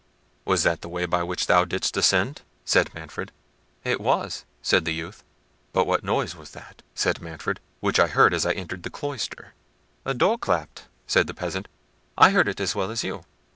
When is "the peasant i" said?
11.27-12.31